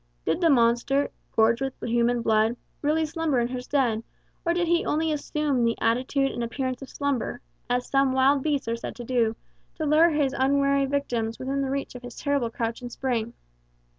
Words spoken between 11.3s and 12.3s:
within the reach of his